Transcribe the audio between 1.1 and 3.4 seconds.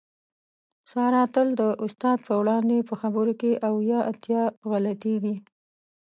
تل د استاد په وړاندې په خبرو